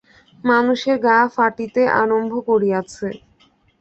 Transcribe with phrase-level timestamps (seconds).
[0.43, 3.07] মানুষের গা ফাটিতে আরম্ভ করিয়াছে।